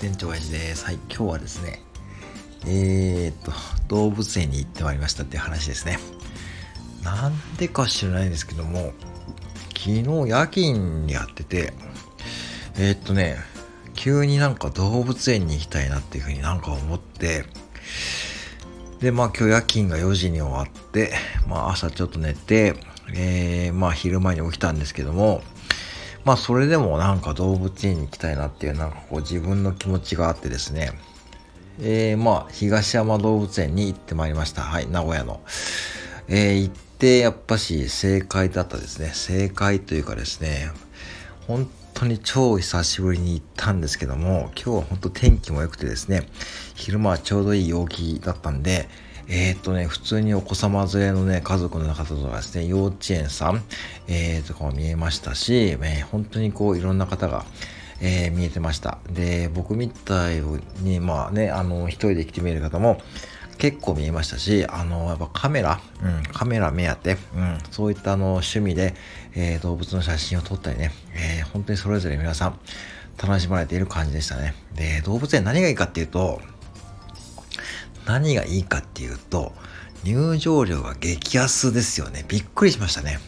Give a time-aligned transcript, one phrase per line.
[0.00, 0.84] 店長親父です。
[0.84, 1.80] はい、今日はですね、
[2.66, 3.52] えー、っと、
[3.88, 5.98] 動物園に行ってまいりましたっていう話ですね。
[7.02, 8.92] なんでか知らないんですけども、
[9.70, 11.72] 昨日夜勤にやってて、
[12.78, 13.36] えー、っとね、
[13.94, 17.44] 急になんか動物園に行きたいなっていうふうになんか思って、
[19.00, 21.14] で、まあ今日夜勤が4時に終わって、
[21.48, 22.74] まあ朝ちょっと寝て、
[23.14, 25.42] えー、まあ昼前に起きたんですけども、
[26.26, 30.90] まあそれでもなんか動物園に行きたいなっていうなんかこう自分の気持ちがあってですね、
[31.80, 34.62] えー、まあ東山動物園に行ってまいりました。
[34.62, 35.40] はい、名古屋の。
[36.26, 39.12] えー、行ってやっぱし正解だったですね。
[39.14, 40.72] 正解というかですね、
[41.46, 46.26] 本当に超久しぶりに行ったんですけども、今日は本当天気も良くてですね、
[46.74, 48.88] 昼間はちょうどいい陽気だったんで、
[49.28, 53.62] えー、っとね、普通にお子様連れのね、家族の方とかですね、幼稚園さん、
[54.06, 57.44] えー、とかも見えましたし、えー、本当にこういろんな方が、
[58.00, 58.98] えー、見えてました。
[59.10, 60.42] で、僕みたい
[60.80, 63.00] に、まあね、あの、一人で来て見える方も
[63.58, 68.94] 結構見えましたし、あの、やっぱカメラ、うん、カメラ目当て、うん、そういったあの、趣味で、
[69.34, 72.58] えー、動物の写真を撮ったりね、えー、本当にそれぞれ皆さん
[73.20, 74.54] 楽しまれている感じでしたね。
[74.74, 76.40] で、動物園何がいいかっていうと、
[78.06, 79.52] 何がいいかっていうと、
[80.04, 82.24] 入場料が激安ですよね。
[82.28, 83.18] びっくりしましたね。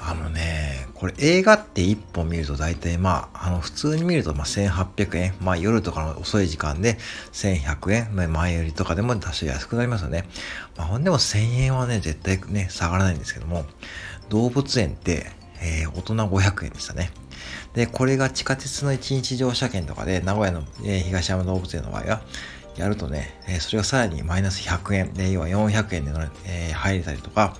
[0.00, 5.34] あのね、これ映画って1本見ると大体まあ、あの普通に見るとまあ1800円。
[5.40, 6.96] まあ夜とかの遅い時間で
[7.32, 8.32] 1100円。
[8.32, 10.28] 前よりとかでも多少安くなりますよね。
[10.76, 13.64] まあほんでも1000円はね、絶対ね、下がらないんですけども、
[14.28, 15.26] 動物園って、
[15.60, 17.10] えー、大人500円でしたね。
[17.74, 22.22] で、これが地下鉄の1日乗車券とかで、名古屋の、えー、東山動物園の場合は、
[22.76, 26.12] やるとね、えそれがさらにマイナス100円で、要は400円で、
[26.46, 27.56] え、入れたりとか、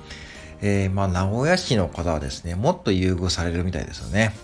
[0.60, 4.34] えー、まあ、名古屋市の方はですね、もっと優遇されるみたいですよね。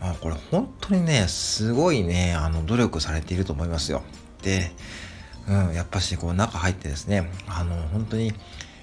[0.00, 4.02] まあ、これ本当にね、すごいね、あの、努力されていると思いますよ。
[4.42, 4.72] で、
[5.48, 8.32] うん、やっぱし、こう、中入ってですね、あの、本当に、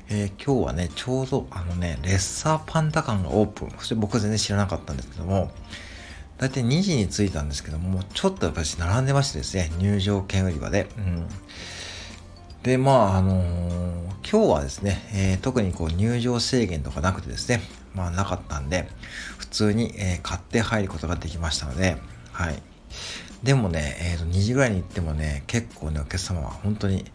[0.10, 3.72] えー、今日はね、ちょうど、あのね、レッサーパンダ館がオープン。
[3.78, 5.52] そして僕は全然知らなかったんですけども、
[6.42, 10.88] 大体2時に着いたんですけども、ちょっとやっぱり並んでましてですね、入場券売り場で。
[10.98, 11.28] うん、
[12.64, 17.62] で、まあ、あのー、今日はですね、えー、特にこう入場制限とかなくてですね、
[17.94, 18.90] まあなかったんで、
[19.38, 21.98] 普通に、えー、買って入ることができましたので、
[22.32, 22.56] はい。
[23.44, 27.06] でもね、えー、と2時ぐらいに行ってもね、結構ね、お客様は本当に、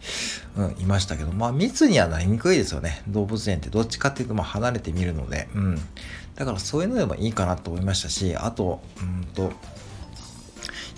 [0.57, 3.01] うん、いましたけど、まあ密にはなりにくいですよね。
[3.07, 5.79] 動物園ってどっちかっていうと、まあ離れてみるので、うん。
[6.35, 9.53] だからそういうのでもいいかなと思いましたし、あと、うんと、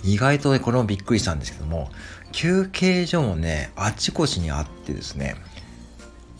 [0.02, 1.90] 意外とね、これもびっくりしたんですけども、
[2.32, 5.36] 休憩所もね、あちこちにあってですね、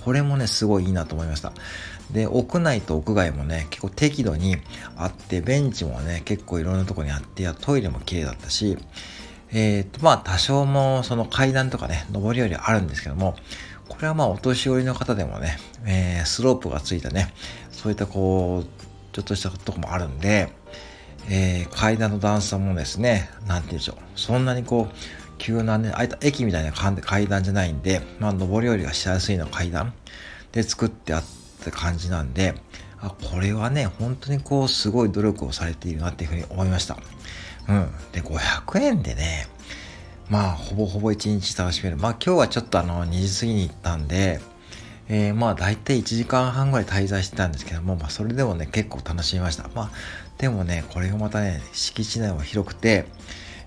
[0.05, 1.53] これもね、すごいいいなと思いました。
[2.13, 4.57] で、屋内と屋外もね、結構適度に
[4.97, 8.77] あって、ベンチもね、結構いろんなとこにあって、トイレも綺麗だったし、
[9.53, 13.37] えっ、と、まあ、多少もその階段とかね、上りよりあるんですけども、
[13.89, 17.33] これはまあ、お年寄りの方でもね、えー、スロープがついたね、
[17.73, 20.53] そういったこう、ちょっとしたとこもあるんで、
[21.29, 23.97] えー、階段の段差もですね、なんて言うんでしょう。
[24.15, 24.95] そんなにこう、
[25.39, 29.93] 急なね、あいた駅みたいな階段じゃないんで、まあ、上り下りがしやすいの階段
[30.53, 31.25] で作ってあっ
[31.61, 32.55] った感じなんで、
[33.01, 36.97] あ、これはね、本当にこう、すごい努力をされているなっていうふうに思いました。
[37.69, 37.91] うん。
[38.13, 39.47] で、500円でね、
[40.29, 41.97] まあ、ほぼほぼ1日楽しめる。
[41.97, 44.41] まあ、今日はちょっとあの、2時過ぎに行ったんで、
[45.13, 49.69] えー、まあ大体1時間半ぐらい滞在してたんですけども、まあそれでもね、結構楽しみました。
[49.75, 49.91] まあ、
[50.39, 53.07] でもね、これがまたね、敷地内も広くて、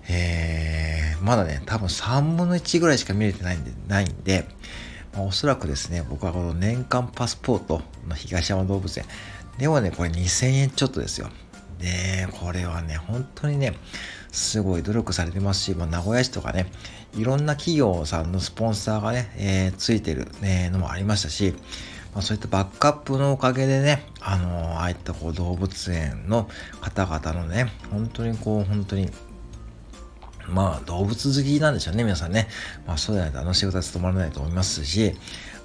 [0.08, 4.46] えー、まだね、多分3分の1ぐらいしか見れてないんで、ないんで、
[5.14, 9.04] まあ、おそらくですね、僕はこの年間パスポートの東山動物園、
[9.58, 11.28] でもね、これ2000円ちょっとですよ。
[11.78, 13.74] で、これはね、本当にね、
[14.32, 16.66] すごい努力されてますし、まあ、名古屋市とかね、
[17.16, 21.54] いろんな企業さんのスポンサーがね、えー、ついてる、ね、のもありましたし、
[22.12, 26.48] まあ、そういったバックアップのおかげでね、あのー、ああいったこう動物園の
[26.80, 29.10] 方々のね、本当にこう、本当に、
[30.48, 32.48] まあ動物好きなんでしょうね、皆さんね。
[32.86, 35.14] まあそうでないとあの仕事は務まらないと思いますし、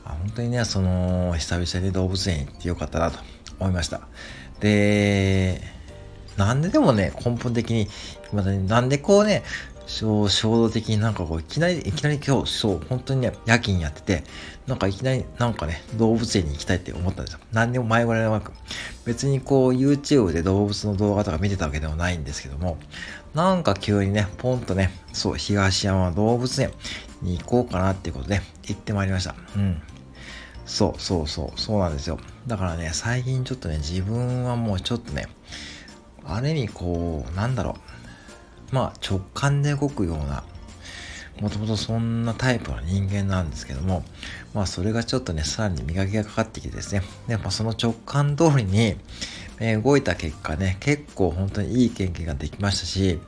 [0.05, 3.19] あ本当にね、その、久々に動物園行ってよかったなと
[3.59, 4.01] 思いました。
[4.59, 5.61] で、
[6.37, 7.87] なんででもね、根本的に、
[8.33, 9.43] まだね、なんでこうね、
[9.89, 14.23] 衝動的になんかこう、いきなり、いきなり今日、そう、本当にね、夜勤やってて、
[14.67, 17.39] なんかいきなり、なんかね、動物園に行きたいって思ったんですよ。
[17.51, 18.51] 何でも前触れなく。
[19.03, 22.77] 別にこう、YouTube で動物の動画とか見てたわけでもないんですけども、
[23.33, 26.71] なんか急にね、ポンとね、そう、東山動物園
[27.21, 29.35] に行こうかなっていうことで、行ってまいりました。
[29.55, 29.81] うん。
[30.65, 32.19] そうそうそう、そうなんですよ。
[32.47, 35.27] だからね、最近ちょっとね、自分はもうちょっとね、
[36.25, 37.75] ある意味こう、なんだろ
[38.71, 38.75] う。
[38.75, 40.43] まあ直感で動くような
[41.41, 44.03] もともとそんなタイプの人間なんですけども、
[44.53, 48.97] まあそれがちょっとね、さらに磨きがかかってきてですね、やっぱその直感通りに、
[49.59, 53.19] えー、動いた結果ね、結構本当にいい経験ができましたし、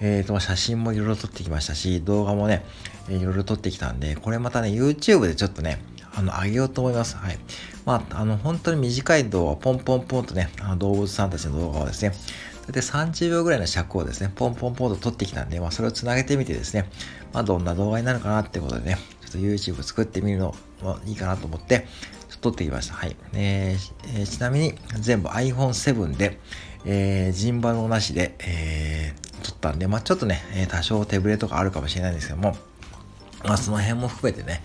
[0.00, 2.64] えーと、写真もいろいろ撮ってきましたし、動画もね、
[3.08, 5.82] いろいろ撮ってきたんで、これまたね、YouTube でちょっとね、
[6.14, 7.16] あの、上げようと思います。
[7.16, 7.38] はい。
[7.84, 12.12] まあ、あの、本当に短い動画ポンポンポンとね、あの動物さんたちの動画をですね、
[12.66, 16.88] 大体30秒ぐらいの尺をですね、ポンポンポンと撮ってきたんで、まあ、それをつなげてみてですね、
[17.32, 21.86] まあ、どんな動画になるかなってことでね、ちょっと YouTube 作ってみるのもいいかなと思って、
[22.44, 22.94] 撮ってきました。
[22.94, 23.16] はい。
[23.32, 26.38] えー、え、ちなみに、全部 iPhone7 で、
[26.84, 32.54] えー、人馬のなしで、えー、撮ったんで、まあ、ちょっとね、多少手ぶれとかあるかもしれないんですけども、
[33.44, 34.62] まあ、その辺も含めてね、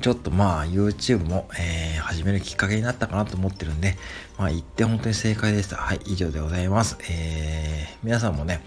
[0.00, 3.98] ちょっとまあ YouTube も、えー、始めるきっかけになったかなと思ってるんで、
[4.38, 5.76] まあ言って本当に正解でした。
[5.76, 6.96] はい、以上でございます。
[7.10, 8.62] えー、皆さんもね、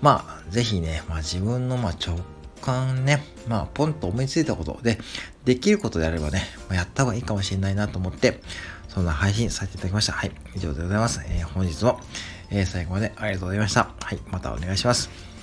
[0.00, 2.18] まあぜひね、まあ自分のまあ直
[2.62, 4.98] 感ね、まあポンと思いついたことで、
[5.48, 8.42] できることであればね、ま、やった方がいいかもしれないなと思って、
[8.88, 10.12] そんな配信させていただきました。
[10.12, 11.22] はい、以上でございます。
[11.26, 12.00] えー、本日も、
[12.50, 13.88] えー、最後までありがとうございました。
[13.98, 15.37] はい、またお願いします。